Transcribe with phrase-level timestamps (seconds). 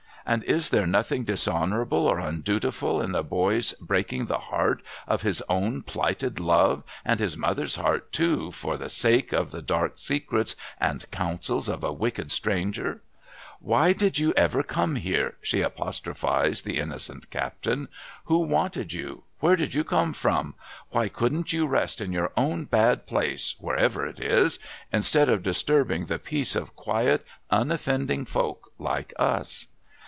[0.23, 5.43] 'And is there nothing dishonourable or undutiful in the boy's breaking the heart of his
[5.49, 10.55] own plighted love, and his mother's heart too, for the sake of the dark secrets
[10.79, 13.01] and counsels of a wicked stranger?
[13.65, 17.87] AVhy did you ever come here?' she apostrophised the innocent captain.'
[18.29, 19.23] W'ho wanted you?
[19.39, 20.53] Where did you come from?
[20.91, 24.59] Why couldn't you rest in your own bad place, wherever it is,
[24.93, 27.25] instead of disturbing the peace of quiet
[27.57, 29.65] unoffending folk like us